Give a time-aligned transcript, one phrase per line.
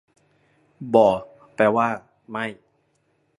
[0.93, 1.09] บ่
[1.55, 1.87] แปลว่า
[2.31, 2.45] ไม่